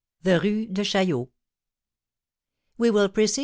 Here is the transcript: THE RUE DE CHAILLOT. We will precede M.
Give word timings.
THE 0.23 0.39
RUE 0.39 0.65
DE 0.65 0.83
CHAILLOT. 0.83 1.29
We 2.79 2.89
will 2.89 3.07
precede 3.07 3.39
M. 3.39 3.39